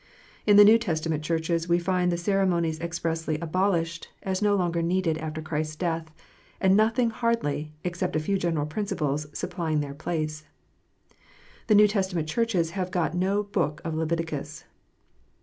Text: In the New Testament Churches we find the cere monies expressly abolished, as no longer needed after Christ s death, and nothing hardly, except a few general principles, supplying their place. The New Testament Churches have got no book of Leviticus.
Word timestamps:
In 0.47 0.57
the 0.57 0.65
New 0.65 0.79
Testament 0.79 1.23
Churches 1.23 1.69
we 1.69 1.77
find 1.77 2.11
the 2.11 2.17
cere 2.17 2.43
monies 2.47 2.79
expressly 2.79 3.37
abolished, 3.39 4.07
as 4.23 4.41
no 4.41 4.55
longer 4.55 4.81
needed 4.81 5.19
after 5.19 5.43
Christ 5.43 5.73
s 5.73 5.75
death, 5.75 6.11
and 6.59 6.75
nothing 6.75 7.11
hardly, 7.11 7.73
except 7.83 8.15
a 8.15 8.19
few 8.19 8.39
general 8.39 8.65
principles, 8.65 9.27
supplying 9.31 9.79
their 9.79 9.93
place. 9.93 10.43
The 11.67 11.75
New 11.75 11.87
Testament 11.87 12.27
Churches 12.27 12.71
have 12.71 12.89
got 12.89 13.13
no 13.13 13.43
book 13.43 13.79
of 13.83 13.93
Leviticus. 13.93 14.63